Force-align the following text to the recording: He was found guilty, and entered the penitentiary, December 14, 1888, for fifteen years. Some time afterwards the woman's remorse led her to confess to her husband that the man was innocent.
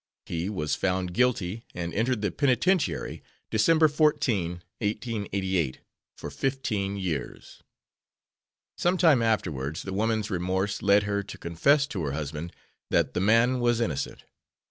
He 0.25 0.49
was 0.49 0.73
found 0.75 1.13
guilty, 1.13 1.63
and 1.75 1.93
entered 1.93 2.23
the 2.23 2.31
penitentiary, 2.31 3.21
December 3.51 3.87
14, 3.87 4.63
1888, 4.79 5.79
for 6.17 6.31
fifteen 6.31 6.97
years. 6.97 7.61
Some 8.75 8.97
time 8.97 9.21
afterwards 9.21 9.83
the 9.83 9.93
woman's 9.93 10.31
remorse 10.31 10.81
led 10.81 11.03
her 11.03 11.21
to 11.21 11.37
confess 11.37 11.85
to 11.85 12.01
her 12.03 12.13
husband 12.13 12.51
that 12.89 13.13
the 13.13 13.21
man 13.21 13.59
was 13.59 13.79
innocent. 13.79 14.23